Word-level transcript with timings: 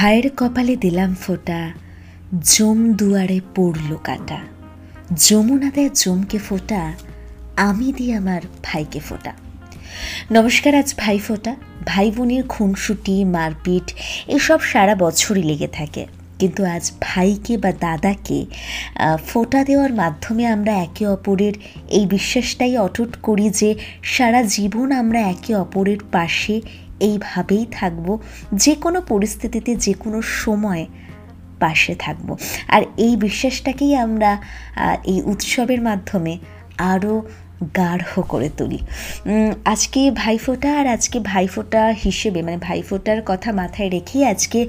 ভাইয়ের 0.00 0.30
কপালে 0.36 0.76
দিলাম 0.76 1.14
ফোঁটা, 1.14 1.70
জম 2.44 2.92
দুয়ারে 2.92 3.40
পড়ল 3.54 3.96
কাটা। 4.04 4.40
যমুনা 5.16 5.70
দেয় 5.74 5.90
জমকে 5.94 6.38
ফোঁটা, 6.38 6.92
আমি 7.56 7.92
দিই 7.92 8.12
আমার 8.12 8.40
ভাইকে 8.62 9.00
ফোঁটা। 9.00 9.32
নমস্কার, 10.32 10.74
আজ 10.74 10.94
ভাই 10.98 11.18
ফোঁটা, 11.18 11.56
ভাই 11.86 12.10
বোনের 12.10 12.42
খুনসুটি, 12.42 13.24
মারপিট, 13.24 13.94
এসব 14.26 14.60
সারা 14.60 14.94
বছরই 14.94 15.42
লেগে 15.42 15.68
থাকে। 15.68 16.06
কিন্তু 16.38 16.64
আজ 16.64 16.92
ভাইকে 17.00 17.56
বা 17.56 17.72
দাদাকে 17.72 18.46
ফোঁটা 19.26 19.64
দেওয়ার 19.64 19.92
মাধ্যমে 19.92 20.46
আমরা 20.46 20.72
একে 20.72 21.06
অপরের 21.06 21.52
এই 21.88 22.06
বিশ্বাসটাই 22.06 22.78
অটুট 22.78 23.16
করি 23.22 23.50
যে 23.50 23.74
সারা 24.02 24.42
জীবন 24.42 24.92
আমরা 24.92 25.20
একে 25.20 25.54
অপরের 25.54 25.98
পাশে 26.12 26.60
এইভাবেই 27.00 27.66
থাকব 27.70 28.18
যে 28.54 28.74
কোনো 28.74 29.00
পরিস্থিতিতে 29.00 29.76
যে 29.76 29.92
কোনো 29.92 30.22
সময় 30.22 30.86
পাশে 31.60 31.94
থাকব। 31.94 32.36
আর 32.68 32.82
এই 32.96 33.16
বিশ্বাসটাকেই 33.16 33.96
আমরা 33.96 34.42
এই 35.04 35.22
উৎসবের 35.22 35.80
মাধ্যমে 35.82 36.38
আরও 36.78 37.14
গাঢ় 37.78 38.22
করে 38.32 38.48
তুলি। 38.58 38.78
আজকে 39.72 40.00
ভাইফোঁটা 40.22 40.70
আর 40.80 40.86
আজকে 40.96 41.18
ভাইফোঁটা 41.32 41.82
হিসেবে 42.04 42.38
মানে 42.46 42.58
ভাইফোঁটার 42.68 43.20
কথা 43.30 43.50
মাথায় 43.60 43.90
রেখেই 43.96 44.22
আজকে 44.32 44.60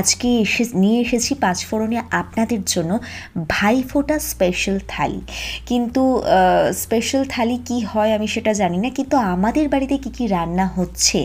আজকে 0.00 0.28
এসে, 0.44 0.64
নিয়ে 0.82 0.98
এসেছি 1.04 1.32
পাঁচফোড়নে 1.44 1.98
আপনাদের 2.20 2.60
জন্য 2.72 2.92
ভাইফোঁটা 3.54 4.16
স্পেশাল 4.32 4.76
থালি। 4.92 5.22
কিন্তু 5.70 6.02
স্পেশাল 6.84 7.22
থালি 7.34 7.56
কি 7.68 7.78
হয় 7.90 8.10
আমি 8.16 8.26
সেটা 8.34 8.52
জানি 8.62 8.78
না, 8.84 8.88
কিন্তু 8.98 9.16
আমাদের 9.34 9.66
বাড়িতে 9.74 9.96
কি 10.04 10.10
কি 10.16 10.24
রান্না 10.36 10.66
হচ্ছে 10.76 11.20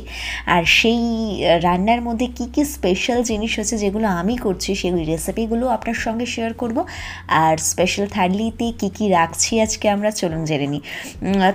আর 0.56 0.64
সেই 0.80 1.02
রান্নার 1.66 2.02
মধ্যে 2.08 2.28
কি 2.38 2.46
কি 2.54 2.62
স্পেশাল 2.76 3.20
জিনিস 3.32 3.52
হচ্ছে 3.60 3.76
যেগুলো 3.84 4.08
আমি 4.20 4.36
করছি, 4.46 4.70
সেই 4.82 4.92
রেসিপিগুলো 5.12 5.66
আপনার 5.76 5.98
সঙ্গে 6.06 6.26
শেয়ার 6.34 6.52
করব। 6.62 6.78
আর 7.44 7.56
স্পেশাল 7.72 8.06
থালিতে 8.16 8.68
কি 8.80 8.90
কি 8.98 9.06
রাখছি 9.18 9.52
আজকে 9.66 9.86
আমরা 9.96 10.10
চলুন 10.22 10.42
জেনে 10.50 10.68
নিই। 10.74 10.84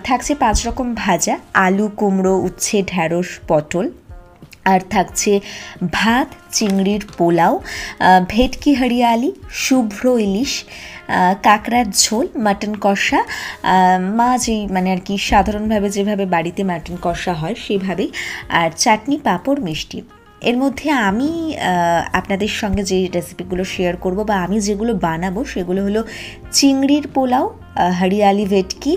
থাকছে 0.05 0.34
পাঁচ 0.34 0.67
রকম 0.67 0.95
ভাজা, 0.95 1.39
আলু, 1.55 1.89
কুমড়ো, 1.97 2.34
উচ্ছে, 2.37 2.83
ঢ্যাঁড়স, 2.83 3.27
পটল। 3.48 3.91
আর 4.65 4.81
থাকছে 4.91 5.41
ভাত, 5.93 6.29
চিংড়ির 6.53 7.03
পোলাও 7.19 7.61
ভেটকি 8.28 8.75
হরিয়ালি, 8.75 9.33
শুভ্র 9.51 10.05
ইলিশ 10.19 10.65
কাঁকড়ার 11.43 11.84
ঝোল, 12.03 12.27
মাটন 12.37 12.75
কষা। 12.81 13.25
মা 14.19 14.39
যেই 14.39 14.67
মানে 14.67 14.93
আর 14.93 15.01
কি 15.05 15.19
সাধারণভাবে 15.19 15.89
যেভাবে 15.91 16.27
বাড়িতে 16.27 16.62
মাটন 16.65 16.97
কষা 17.03 17.33
হয় 17.33 17.55
সেভাবেই। 17.67 18.11
আর 18.48 18.71
চাটনি 18.77 19.17
পাঁপড় 19.25 19.61
মিষ্টি। 19.61 20.03
এর 20.42 20.56
মধ্যে 20.56 20.88
আমি 20.91 21.30
আপনাদের 22.12 22.52
সঙ্গে 22.52 22.83
যে 22.83 22.98
রেসিপিগুলো 23.14 23.64
শেয়ার 23.64 23.94
করব 23.96 24.19
বা 24.24 24.34
আমি 24.42 24.56
যেগুলো 24.60 24.92
বানাবো 24.94 25.41
সেগুলো 25.44 25.80
হলো 25.84 26.00
চিংড়ির 26.52 27.06
পোলাও 27.08 27.47
হরিয়ালি 28.00 28.44
ভেটকি 28.44 28.92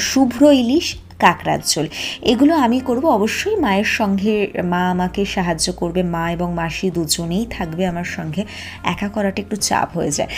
শুভ্র 0.00 0.42
ইলিশ 0.52 0.86
কাঁকড়ার 1.24 1.60
ঝোল। 1.70 1.86
এগুলো 2.32 2.52
আমি 2.64 2.78
করব 2.88 3.04
অবশ্যই 3.18 3.56
মায়ের 3.64 3.90
সঙ্গে। 3.98 4.34
মা 4.72 4.82
আমাকে 4.94 5.20
সাহায্য 5.34 5.66
করবে, 5.80 6.00
মা 6.14 6.24
এবং 6.36 6.48
মাসি 6.60 6.86
দুজনেই 6.96 7.44
থাকবে 7.56 7.82
আমার 7.92 8.08
সঙ্গে। 8.16 8.42
একা 8.92 9.08
করাটা 9.14 9.38
একটু 9.44 9.56
চাপ 9.68 9.88
হয়ে 9.98 10.12
যায়। 10.18 10.30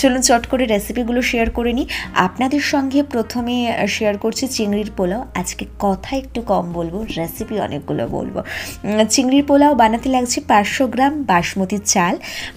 চলুন 0.00 0.20
চট 0.28 0.44
করে 0.50 0.64
রেসিপিগুলো 0.74 1.20
শেয়ার 1.30 1.48
করে 1.58 1.72
নিই। 1.78 1.86
আপনাদের 2.26 2.62
সঙ্গে 2.72 2.98
প্রথমে 3.14 3.54
শেয়ার 3.96 4.14
করছি 4.24 4.44
চিংড়ির 4.56 4.90
পোলাও। 4.96 5.22
আজকে 5.40 5.64
কথা 5.78 6.10
একটু 6.22 6.40
কম 6.50 6.64
বলব, 6.72 6.94
রেসিপি 7.18 7.56
অনেকগুলো 7.66 8.04
বলব। 8.16 8.34
চিংড়ির 9.14 9.44
পোলাও 9.48 9.72
বানাতে 9.82 10.08
লাগছে 10.14 10.38
পাঁচশো 10.50 10.84
গ্রাম 10.94 11.14
বাসমতি 11.30 11.78
চাল, 11.92 12.14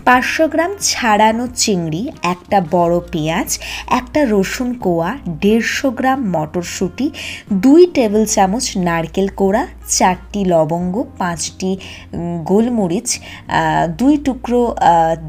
পাঁচশো 0.08 0.46
গ্রাম 0.54 0.72
ছাড়ানো 0.90 1.46
চিংড়ি, 1.64 2.04
একটা 2.34 2.58
বড় 2.76 2.96
পেঁয়াজ, 3.12 3.50
একটা 4.00 4.20
রসুন 4.34 4.70
কোয়া, 4.86 5.10
দেড়শো 5.44 5.88
গ্রাম 6.00 6.20
মটরশুঁটি 6.36 7.08
দুই 7.66 7.84
টেবিল 7.98 8.24
চামচ 8.36 8.66
নারকেল 8.88 9.28
কোড়া, 9.40 9.64
চারটি 9.98 10.42
লবঙ্গ, 10.52 10.96
পাঁচটি 11.22 11.72
গোলমরিচ 12.50 13.10
দুই 14.00 14.14
টুকরো 14.26 14.62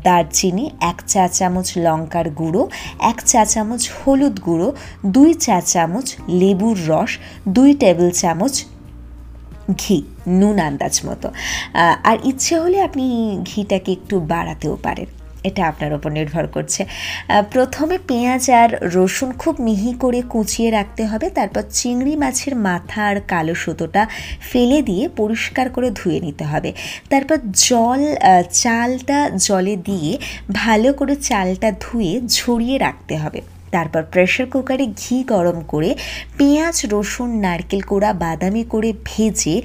দারচিনি, 0.07 0.65
এক 0.91 0.99
চা 1.13 1.25
চামচ 1.39 1.69
লঙ্কার 1.87 2.27
গুঁড়ো, 2.41 2.63
এক 3.11 3.19
চা 3.31 3.43
চামচ 3.53 3.83
হলুদ 3.99 4.37
গুঁড়ো, 4.47 4.69
দুই 5.15 5.31
চা 5.45 5.57
চামচ 5.73 6.07
লেবুর 6.41 6.77
রস, 6.91 7.13
দুই 7.57 7.71
টেবিল 7.83 8.09
চামচ 8.21 8.55
ঘি, 9.81 9.99
নুন 10.39 10.57
আন্দাজ 10.69 10.95
মতো। 11.07 11.29
আর 12.09 12.17
ইচ্ছে 12.31 12.55
হলে 12.63 12.79
আপনি 12.89 13.05
ঘিটাকে 13.51 13.91
একটু 13.99 14.15
বাড়াতেও 14.33 14.75
পারেন। 14.87 15.09
এটা 15.49 15.63
আপনার 15.71 15.93
ওপর 15.97 16.11
নির্ভর 16.19 16.45
করছে। 16.55 16.83
প্রথমে 17.55 17.97
পেঁয়াজ 18.09 18.45
আর 18.63 18.71
রসুন 18.97 19.31
খুব 19.43 19.55
মিহি 19.67 19.93
করে 20.03 20.21
কুচিয়ে 20.33 20.69
রাখতে 20.79 21.03
হবে, 21.11 21.27
তারপর 21.39 21.63
চিংড়ি 21.79 22.15
মাছের 22.23 22.55
মাথা 22.69 23.01
আর 23.11 23.17
কালো 23.33 23.55
সুতোটা 23.63 24.03
ফেলে 24.51 24.79
দিয়ে 24.89 25.05
পরিষ্কার 25.21 25.67
করে 25.75 25.89
ধুয়ে 25.99 26.19
নিতে 26.27 26.45
হবে। 26.53 26.71
তারপর 27.13 27.39
জল 27.69 28.03
চালটা 28.63 29.19
জলে 29.47 29.75
দিয়ে 29.89 30.13
ভালো 30.63 30.89
করে 30.99 31.15
চালটা 31.29 31.69
ধুয়ে 31.85 32.13
ঝরিয়ে 32.37 32.77
রাখতে 32.79 33.15
হবে। 33.25 33.41
তারপর 33.75 34.03
প্রেশার 34.13 34.47
কুকারে 34.53 34.87
ঘি 35.01 35.17
গরম 35.33 35.59
করে 35.73 35.91
পেঁয়াজ, 36.39 36.77
রসুন, 36.93 37.31
নারকেল 37.45 37.83
কোড়া, 37.91 38.11
বাদামি 38.23 38.65
করে 38.73 38.91
ভেজে 39.09 39.57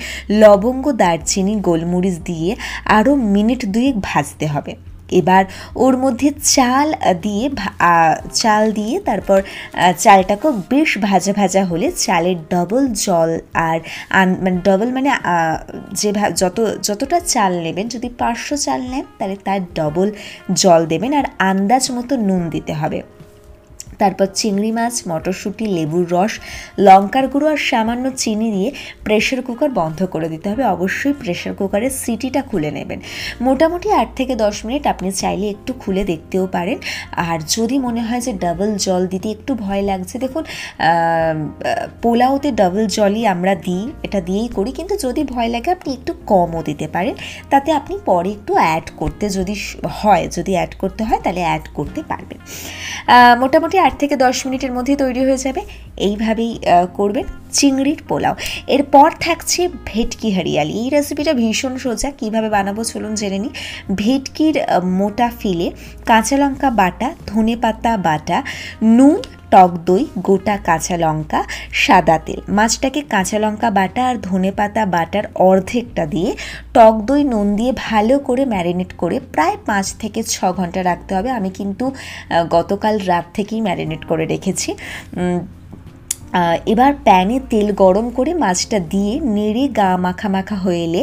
লবঙ্গ, 0.41 0.85
দারচিনি, 1.01 1.53
গোলমরিচ 1.67 2.17
দিয়ে 2.29 2.49
আরও 2.97 3.11
মিনিট 3.35 3.61
দুয়েক 3.73 3.95
ভাজতে 4.07 4.45
হবে। 4.53 4.73
এবার 5.11 5.43
ওর 5.75 5.95
মধ্যে 5.97 6.29
চাল 6.55 6.87
দিয়ে 7.21 7.45
চাল 8.33 8.63
দিয়ে 8.71 8.95
তারপর 8.99 9.39
চালটাকে 9.97 10.47
বেশ 10.71 10.91
ভাজা 11.07 11.31
ভাজা 11.33 11.61
হলে 11.65 11.87
চালের 12.05 12.37
ডবল 12.53 12.83
জল 13.05 13.31
আর 13.69 13.77
মানে 14.43 14.57
ডবল 14.67 14.89
মানে 14.97 15.09
যে 15.93 16.09
যত, 16.41 16.57
যতটা 16.87 17.17
চাল 17.33 17.51
নেবেন, 17.65 17.85
যদি 17.89 18.07
পাঁচশো 18.21 18.55
চাল 18.57 18.81
নেন, 18.91 19.05
তাহলে 19.17 19.35
তার 19.45 19.61
ডবল 19.79 20.07
জল 20.53 20.81
দেবেন 20.85 21.11
আর 21.19 21.25
আন্দাজ 21.49 21.83
মতো 21.95 22.13
নুন 22.27 22.41
দিতে 22.49 22.73
হবে। 22.73 22.99
তারপর 24.01 24.27
চিংড়ি 24.39 24.71
মাছ, 24.77 24.95
মটরশুঁটি, 25.09 25.65
লেবুর 25.77 26.05
রস, 26.15 26.33
লঙ্কার 26.87 27.25
গুঁড়ো 27.31 27.47
আর 27.53 27.59
সামান্য 27.69 28.05
চিনি 28.21 28.47
দিয়ে 28.55 28.69
প্রেশার 29.05 29.39
কুকার 29.47 29.69
বন্ধ 29.79 29.99
করে 30.13 30.27
দিতে 30.33 30.47
হবে। 30.51 30.63
অবশ্যই 30.75 31.15
প্রেশার 31.21 31.53
কুকারের 31.59 31.93
সিটিটা 32.03 32.41
খুলে 32.49 32.69
নেবেন। 32.77 32.99
মোটামুটি 33.47 33.87
আট 34.01 34.09
থেকে 34.19 34.33
দশ 34.43 34.55
মিনিট 34.65 34.83
আপনি 34.93 35.09
চাইলে 35.21 35.45
একটু 35.55 35.71
খুলে 35.81 36.03
দেখতেও 36.11 36.45
পারেন। 36.55 36.77
আর 37.29 37.37
যদি 37.55 37.75
মনে 37.85 38.01
হয় 38.07 38.21
যে 38.27 38.31
ডাবল 38.45 38.69
জল 38.85 39.01
দিতে 39.13 39.27
একটু 39.35 39.51
ভয় 39.65 39.83
লাগছে, 39.89 40.15
দেখুন 40.23 40.43
পোলাওতে 42.03 42.49
ডাবল 42.61 42.83
জলই 42.97 43.23
আমরা 43.33 43.53
দিই, 43.65 43.83
এটা 44.05 44.19
দিয়েই 44.27 44.49
করি। 44.57 44.71
কিন্তু 44.79 44.93
যদি 45.05 45.21
ভয় 45.33 45.49
লাগে, 45.55 45.69
আপনি 45.77 45.89
একটু 45.97 46.11
কমও 46.31 46.61
দিতে 46.69 46.87
পারেন। 46.95 47.15
তাতে 47.51 47.69
আপনি 47.79 47.95
পরে 48.09 48.29
একটু 48.37 48.51
অ্যাড 48.61 48.85
করতে 49.01 49.25
যদি 49.37 49.55
হয়, 49.99 50.25
যদি 50.37 50.51
অ্যাড 50.57 50.71
করতে 50.81 51.01
হয়, 51.07 51.19
তাহলে 51.25 51.41
অ্যাড 51.47 51.65
করতে 51.77 52.01
পারবেন। 52.11 52.39
মোটামুটি 53.41 53.77
আট 53.91 53.97
থেকে 54.03 54.15
দশ 54.25 54.37
মিনিটের 54.45 54.71
মধ্যে 54.77 54.93
তৈরি 55.03 55.21
হয়ে 55.27 55.39
যাবে। 55.45 55.61
এইভাবেই 56.07 56.51
করবেন 56.93 57.25
চিংড়ির 57.57 57.99
পোলাও। 58.09 58.35
এরপর 58.75 59.09
থাকছে 59.25 59.61
ভেটকি 59.89 60.29
হরিয়ালি। 60.35 60.73
এই 60.81 60.87
রেসিপিটা 60.95 61.33
ভীষণ 61.41 61.73
সোজা। 61.83 62.09
কীভাবে 62.19 62.49
বানাবো 62.55 62.81
চলুন 62.91 63.13
জেনে 63.21 63.39
নিই। 63.43 63.53
ভেটকির 64.01 64.55
মোটা 64.99 65.27
ফিলে 65.39 65.67
কাঁচা 66.09 66.37
লঙ্কা 66.41 66.69
বাটা, 66.81 67.07
ধনে 67.27 67.55
পাতা 67.63 67.91
বাটা, 68.07 68.37
নুন 68.97 69.17
টক 69.53 69.71
দই, 69.87 70.03
গোটা 70.27 70.55
কাঁচা 70.67 70.95
লঙ্কা, 71.03 71.39
সাদা 71.83 72.17
তেল। 72.25 72.39
মাছটাকে 72.57 73.01
কাঁচা 73.13 73.37
লঙ্কা 73.43 73.69
বাটা 73.77 74.01
আর 74.09 74.15
ধনে 74.27 74.51
পাতা 74.59 74.83
বাটার 74.95 75.25
অর্ধেকটা 75.49 76.03
দিয়ে 76.13 76.29
টক 76.75 76.95
দই, 77.07 77.21
নুন 77.31 77.47
দিয়ে 77.59 77.71
ভালো 77.87 78.15
করে 78.27 78.43
ম্যারিনেট 78.53 78.91
করে 79.01 79.17
প্রায় 79.33 79.55
পাঁচ 79.67 79.85
থেকে 80.01 80.19
ছ 80.33 80.35
ঘণ্টা 80.59 80.81
রাখতে 80.89 81.11
হবে। 81.17 81.29
আমি 81.37 81.49
কিন্তু 81.59 81.85
গতকাল 82.55 82.95
রাত 83.11 83.25
থেকেই 83.37 83.61
ম্যারিনেট 83.67 84.01
করে 84.09 84.25
রেখেছি। 84.33 84.69
এবার 86.71 86.91
প্যানে 87.05 87.37
তেল 87.51 87.67
গরম 87.83 88.05
করে 88.17 88.31
মাছটা 88.43 88.77
দিয়ে 88.93 89.13
নেড়ে 89.35 89.65
গা 89.79 89.89
মাখা 90.05 90.29
মাখা 90.35 90.57
হয়ে 90.63 90.81
এলে 90.87 91.01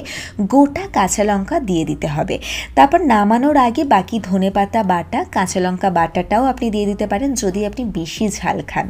গোটা 0.53 0.85
কাঁচা 0.97 1.23
লঙ্কা 1.31 1.57
দিয়ে 1.69 1.85
দিতে 1.91 2.09
হবে। 2.15 2.37
তারপর 2.77 3.01
নামানোর 3.13 3.57
আগে 3.69 3.83
বাকি 3.95 4.17
ধনেপাতা 4.31 4.81
বাটা, 4.93 5.21
কাঁচা 5.37 5.61
লঙ্কা 5.65 5.89
বাটাটাও 5.99 6.45
আপনি 6.53 6.67
দিয়ে 6.75 6.87
দিতে 6.91 7.07
পারেন 7.13 7.31
যদি 7.43 7.61
আপনি 7.69 7.83
বেশি 7.99 8.25
ঝাল 8.39 8.59
খান। 8.71 8.87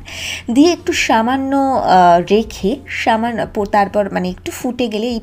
দিয়ে 0.54 0.70
একটু 0.76 0.92
সামান্য 1.06 1.52
রেখে 2.32 2.70
সামান্য 3.04 3.38
তারপর 3.76 4.02
মানে 4.14 4.26
একটু 4.34 4.50
ফুটে 4.58 4.86
গেলে 4.94 5.06
এই 5.14 5.20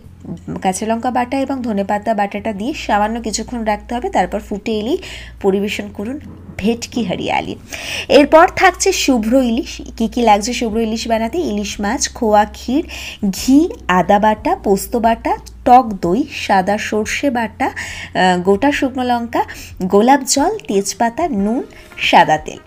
কাঁচা 0.64 0.86
লঙ্কা 0.90 1.12
বাটা 1.18 1.38
এবং 1.46 1.56
ধনেপাতা 1.68 2.12
বাটাটা 2.20 2.52
দিয়ে 2.60 2.74
সামান্য 2.86 3.16
কিছুক্ষণ 3.28 3.62
রাখতে 3.72 3.92
হবে। 3.96 4.08
তারপর 4.18 4.40
ফুটে 4.48 4.72
এলেই 4.80 4.98
পরিবেশন 5.44 5.88
করুন। 5.98 6.18
ভেটকি 6.58 7.04
হরিয়ালি। 7.04 7.56
এরপর 8.10 8.48
থাকছে 8.56 8.90
শুভ্র 8.92 9.34
ইলিশ। 9.34 9.82
কী 9.98 10.08
কী 10.08 10.22
লাগছে 10.22 10.54
শুভ্র 10.54 10.78
ইলিশ 10.78 11.08
বানাতে? 11.08 11.38
ইলিশ 11.38 11.80
মাছ, 11.80 12.02
খোয়া 12.14 12.46
ক্ষীর, 12.46 12.84
ঘি, 13.30 13.70
আদা 13.88 14.20
বাটা, 14.20 14.56
পোস্ত 14.56 14.96
বাটা 14.96 15.38
টক 15.68 15.86
দই, 16.04 16.22
সাদা 16.46 16.76
সর্ষে 16.90 17.28
বাটা 17.38 17.68
গোটা 18.48 18.70
শুকনো 18.78 19.04
লঙ্কা, 19.12 19.42
গোলাপ 19.94 20.22
জল, 20.34 20.54
তেজপাতা, 20.68 21.24
নুন, 21.44 21.64
সাদা 22.10 22.38
তেল। 22.46 22.60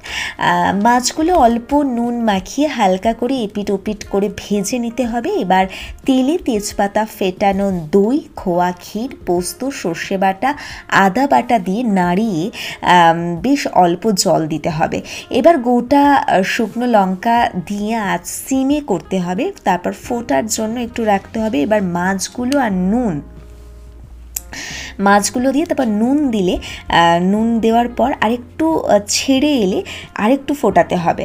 মাছগুলো 0.84 1.32
অল্প 1.46 1.70
নুন 1.96 2.14
মাখিয়ে 2.28 2.68
হালকা 2.78 3.12
করে 3.20 3.34
এপিট 3.46 3.68
ওপিট 3.76 4.00
করে 4.12 4.28
ভেজে 4.42 4.78
নিতে 4.84 5.04
হবে। 5.12 5.30
এবার 5.44 5.64
তেলে 6.06 6.34
তেজপাতা 6.46 7.02
ফেটানো 7.18 7.66
দই, 7.94 8.18
খোয়া 8.40 8.70
ক্ষীর, 8.82 9.10
পোস্ত, 9.26 9.60
সর্ষে 9.80 10.16
বাটা, 10.24 10.50
আদা 11.04 11.24
বাটা 11.32 11.56
দিয়ে 11.66 11.82
নাড়িয়ে 11.98 12.42
বেশ 13.44 13.62
অল্প 13.84 14.02
জল 14.24 14.42
দিতে 14.52 14.70
হবে। 14.78 14.98
এবার 15.38 15.56
গোটা 15.68 16.04
শুকনো 16.52 16.86
লঙ্কা 16.96 17.36
দিয়ে 17.68 17.94
আজ 18.12 18.24
সিমে 18.44 18.80
করতে 18.90 19.16
হবে। 19.24 19.44
তারপর 19.66 19.92
ফোটার 20.04 20.44
জন্য 20.56 20.74
একটু 20.86 21.00
রাখতে 21.04 21.36
হবে। 21.44 21.58
এবার 21.66 21.80
মাছগুলো 21.96 22.54
আর 22.66 22.72
নুন 22.90 23.14
মাছগুলো 25.06 25.48
দিয়ে 25.54 25.66
তারপর 25.70 25.88
নুন 26.00 26.16
দিলে 26.34 26.54
নুন 27.32 27.46
দেওয়ার 27.64 27.88
পর 27.98 28.10
আরেকটু 28.24 28.66
ছেড়ে 29.14 29.50
এলে 29.64 29.80
আরেকটু 30.24 30.52
ফোটাতে 30.60 30.96
হবে। 31.04 31.24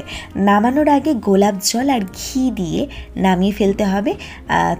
নামানোর 0.50 0.90
আগে 0.98 1.12
গোলাপ 1.28 1.56
জল 1.70 1.88
আর 1.96 2.04
ঘি 2.20 2.42
দিয়ে 2.60 2.81
নামিয়ে 3.25 3.54
ফেলতে 3.60 3.86
হবে 3.94 4.12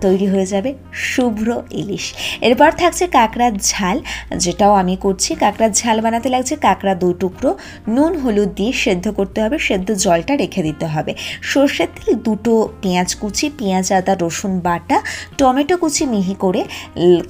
তৈরি 0.04 0.28
হয়ে 0.34 0.48
যাবে 0.54 0.70
শুভ্র 1.12 1.48
ইলিশ। 1.82 2.06
এরপর 2.48 2.70
থাকছে 2.82 3.04
কাঁকড়ার 3.18 3.54
ঝাল, 3.70 3.98
যেটাও 4.44 4.74
আমি 4.82 4.94
করছি। 5.06 5.32
কাঁকড়ার 5.44 5.72
ঝাল 5.80 5.98
বানাতে 6.06 6.28
লাগছে 6.36 6.54
কাঁকড়া 6.66 6.94
দু 7.02 7.10
টুকরো। 7.22 7.52
নুন, 7.96 8.12
হলুদ 8.24 8.50
দিয়ে 8.58 8.72
সেদ্ধ 8.84 9.06
করতে 9.18 9.40
হবে, 9.44 9.58
সেদ্ধ 9.68 9.88
জলটা 10.04 10.34
রেখে 10.44 10.62
দিতে 10.68 10.86
হবে। 10.94 11.12
সর্ষের 11.52 11.90
তেল 11.96 12.10
দুটো 12.28 12.54
পেঁয়াজ 12.84 13.10
কুচি, 13.22 13.48
পেঁয়াজ, 13.60 13.88
আদা, 13.98 14.14
রসুন 14.24 14.54
বাটা, 14.68 14.98
টমেটো 15.40 15.76
কুচি 15.82 16.04
মিহি 16.14 16.36
করে 16.44 16.62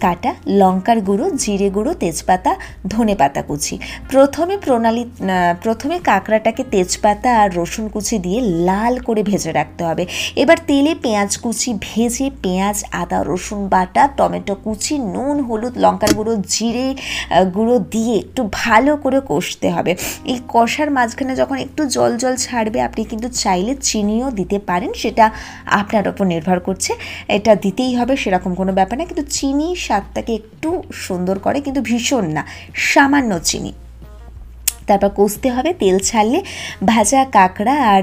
কাটা 0.03 0.31
লঙ্কার 0.61 0.97
গুঁড়ো 1.07 1.25
জিরে 1.53 1.69
গুঁড়ো, 1.75 1.91
তেজপাতা, 2.03 2.51
ধনে 2.93 3.15
পাতা 3.21 3.41
কুচি। 3.47 3.75
প্রথমে 4.11 4.55
প্রণালী 4.65 5.03
প্রথমে 5.63 5.95
কাঁকড়াটাকে 6.09 6.63
তেজপাতা 6.73 7.29
আর 7.41 7.49
রসুন 7.59 7.85
কুচি 7.93 8.15
দিয়ে 8.25 8.39
লাল 8.67 8.93
করে 9.07 9.21
ভেজে 9.29 9.51
রাখতে 9.59 9.81
হবে। 9.89 10.03
এবার 10.41 10.57
তেলে 10.69 10.93
পেঁয়াজ 11.03 11.31
কুচি 11.43 11.69
ভেজে 11.87 12.27
পেঁয়াজ, 12.43 12.77
আদা, 13.01 13.19
রসুন 13.31 13.61
বাটা, 13.73 14.03
টমেটো 14.17 14.53
কুচি, 14.65 14.95
নুন, 15.13 15.37
হলুদ, 15.47 15.73
লঙ্কার 15.83 16.11
গুঁড়ো, 16.17 16.33
জিরে 16.53 16.87
গুঁড়ো 17.55 17.75
দিয়ে 17.93 18.13
একটু 18.23 18.41
ভালো 18.61 18.91
করে 19.03 19.19
কষতে 19.31 19.67
হবে। 19.75 19.91
এই 20.31 20.37
কষার 20.53 20.89
মাঝখানে 20.97 21.33
যখন 21.41 21.57
একটু 21.65 21.81
জল 21.95 22.11
জল 22.21 22.33
ছাড়বে, 22.45 22.79
আপনি 22.87 23.01
কিন্তু 23.11 23.27
চাইলে 23.43 23.73
চিনিও 23.89 24.27
দিতে 24.39 24.57
পারেন, 24.69 24.91
সেটা 25.01 25.25
আপনার 25.79 26.03
ওপর 26.11 26.25
নির্ভর 26.33 26.57
করছে। 26.67 26.91
এটা 27.37 27.51
দিতেই 27.63 27.93
হবে, 27.99 28.13
সেরকম 28.23 28.51
কোনো 28.59 28.71
ব্যাপার 28.79 28.95
না, 28.99 29.03
কিন্তু 29.09 29.25
চিনি 29.35 29.67
স্বাদটাকে 29.85 30.31
একটু 30.39 30.69
সুন্দর 31.05 31.35
করে 31.43 31.59
কিন্তু 31.65 31.81
ভীষণ 31.89 32.25
না 32.37 32.43
সামান্য 32.91 33.31
চিনি। 33.43 33.71
তারপর 34.93 35.11
কষতে 35.19 35.47
হবে, 35.55 35.69
তেল 35.81 35.97
ছাড়লে 36.09 36.39
ভাজা, 36.91 37.21
কাঁকড়া 37.37 37.75
আর 37.93 38.01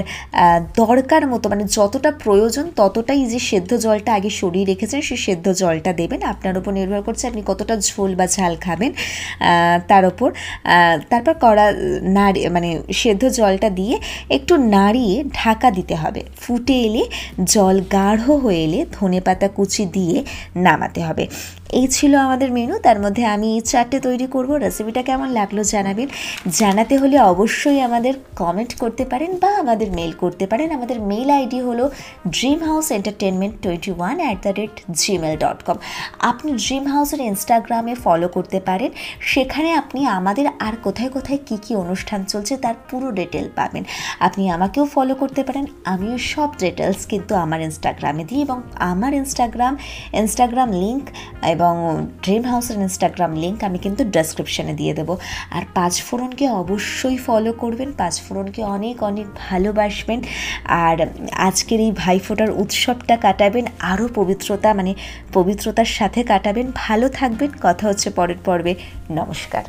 দরকার 0.80 1.22
মতো 1.32 1.46
মানে 1.52 1.64
যতটা 1.76 2.10
প্রয়োজন 2.24 2.66
ততটাই 2.78 3.20
যে 3.32 3.40
সেদ্ধ 3.50 3.70
জলটা 3.84 4.10
আগে 4.18 4.30
সরিয়ে 4.40 4.66
রেখেছেন, 4.72 5.00
সেই 5.08 5.18
সেদ্ধ 5.26 5.46
জলটা 5.60 5.92
দেবেন। 6.00 6.20
আপনার 6.32 6.54
উপর 6.60 6.70
নির্ভর 6.78 7.00
করছে 7.08 7.24
আপনি 7.30 7.40
কতটা 7.50 7.74
ঝোল 7.88 8.10
বা 8.18 8.26
ঝাল 8.36 8.52
খাবেন 8.64 8.90
তার 9.90 10.04
ওপর 10.10 10.28
তারপর 11.10 11.34
কড়া, 11.44 11.66
নাড়ি 12.16 12.40
মানে 12.56 12.70
সেদ্ধ 13.00 13.22
জলটা 13.38 13.68
দিয়ে 13.78 13.94
একটু 14.36 14.54
নাড়িয়ে 14.74 15.16
ঢাকা 15.40 15.68
দিতে 15.78 15.94
হবে। 16.02 16.20
ফুটে 16.42 16.76
এলে, 16.86 17.02
জল 17.54 17.76
গাঢ় 17.96 18.20
হয়ে 18.42 18.60
এলে 18.66 18.80
ধনে 18.96 19.20
পাতা 19.26 19.48
কুচি 19.56 19.84
দিয়ে 19.96 20.16
নামাতে 20.66 21.00
হবে। 21.08 21.24
এই 21.80 21.86
ছিল 21.96 22.12
আমাদের 22.26 22.48
মেনু 22.56 22.74
তার 22.86 22.98
মধ্যে 23.04 23.22
আমি 23.34 23.48
এই 23.56 23.62
চারটে 23.70 23.98
তৈরি 24.06 24.26
করব। 24.34 24.50
রেসিপিটা 24.64 25.02
কেমন 25.08 25.28
লাগল 25.38 25.58
জানাবেন। 25.74 26.08
জানাতে 26.80 26.98
হলে 27.02 27.16
অবশ্যই 27.32 27.78
আমাদের 27.88 28.14
কমেন্ট 28.36 28.72
করতে 28.82 29.04
পারেন 29.04 29.30
বা 29.42 29.50
আমাদের 29.62 29.88
মেল 29.98 30.12
করতে 30.22 30.44
পারেন। 30.46 30.68
আমাদের 30.76 30.98
মেল 31.10 31.28
আইডি 31.38 31.58
হলো 31.68 31.84
dream 32.36 32.58
house 32.68 32.86
entertainment 32.98 33.54
twenty 33.62 33.92
one 33.98 34.16
at 34.24 34.38
the 34.42 34.52
rate 34.60 34.74
Gmail 35.00 35.34
dot 35.44 35.58
com 35.66 35.76
আপনি 36.30 36.50
ড্রিম 36.64 36.84
হাউসের 36.92 37.20
ইনস্টাগ্রামে 37.30 37.94
ফলো 38.04 38.28
করতে 38.36 38.58
পারেন। 38.68 38.90
সেখানে 39.32 39.70
আপনি 39.72 40.00
আমাদের 40.18 40.46
আর 40.66 40.74
কোথায় 40.82 41.10
কোথায় 41.16 41.40
কী 41.46 41.56
কী 41.64 41.72
অনুষ্ঠান 41.84 42.20
চলছে 42.24 42.54
তার 42.56 42.76
পুরো 42.88 43.08
ডিটেল 43.10 43.46
পাবেন। 43.56 43.84
আপনি 44.26 44.42
আমাকেও 44.56 44.84
ফলো 44.94 45.14
করতে 45.14 45.40
পারেন। 45.42 45.64
আমিও 45.84 46.16
সব 46.32 46.48
ডিটেলস 46.58 47.00
কিন্তু 47.06 47.32
আমার 47.44 47.60
ইনস্টাগ্রামে 47.68 48.22
দিই 48.24 48.40
এবং 48.46 48.58
আমার 48.90 49.12
ইনস্টাগ্রাম 49.20 49.74
ইনস্টাগ্রাম 50.22 50.68
লিঙ্ক 50.82 51.04
এবং 51.54 51.72
ড্রিম 52.24 52.42
হাউসের 52.50 52.76
ইনস্টাগ্রাম 52.86 53.32
লিঙ্ক 53.42 53.58
আমি 53.68 53.78
কিন্তু 53.84 54.02
ডেসক্রিপশানে 54.16 54.74
দিয়ে 54.80 54.92
দেবো। 54.98 55.14
আর 55.56 55.62
পাঁচ 55.74 55.94
ফোরনকে 56.06 56.46
অবশ্যই 56.60 57.18
ফলো 57.26 57.52
করবেন। 57.52 57.90
পাঁচফোরনকে 57.92 58.60
অনেক 58.76 58.96
অনেক 59.02 59.26
ভালোবাসবেন। 59.48 60.20
আর 60.82 60.98
আজকের 61.48 61.80
এই 61.80 61.92
ভাইফোঁটার 61.96 62.50
উৎসবটা 62.62 63.14
কাটাবেন, 63.16 63.66
আরও 63.92 64.06
পবিত্রতা 64.14 64.68
মানে 64.74 64.92
পবিত্রতার 65.32 65.90
সাথে 65.98 66.20
কাটাবেন। 66.22 66.66
ভালো 66.74 67.06
থাকবেন। 67.08 67.50
কথা 67.62 67.84
হচ্ছে 67.88 68.08
পরের 68.10 68.40
পর্বে। 68.44 68.72
নমস্কার। 69.10 69.64